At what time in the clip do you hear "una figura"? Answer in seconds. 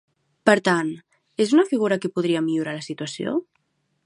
1.57-2.01